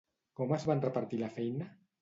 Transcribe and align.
Com 0.39 0.55
es 0.57 0.65
van 0.71 0.81
repartir 0.87 1.23
la 1.27 1.33
feina? 1.39 1.73